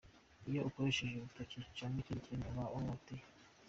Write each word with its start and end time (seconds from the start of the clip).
""iyo 0.49 0.61
ukoresheje 0.69 1.13
urutoke 1.17 1.57
canke 1.77 1.99
ikindi 2.01 2.25
kintu 2.29 2.45
uba 2.51 2.63
uhohoteye. 2.75 3.23